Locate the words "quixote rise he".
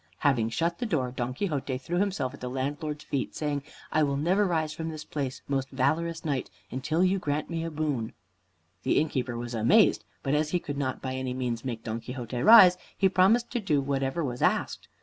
11.99-13.09